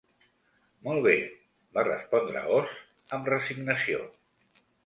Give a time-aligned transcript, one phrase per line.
[0.87, 1.13] "Molt bé",
[1.79, 2.75] va respondre Oz,
[3.19, 4.03] amb resignació.